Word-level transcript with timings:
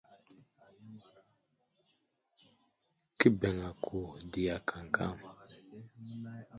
Kə 3.17 3.27
bəŋ 3.39 3.57
ako 3.69 3.97
diya 4.31 4.57
kamkam. 4.67 5.17